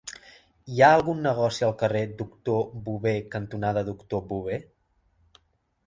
[0.75, 4.63] Hi ha algun negoci al carrer Doctor Bové cantonada Doctor Bové?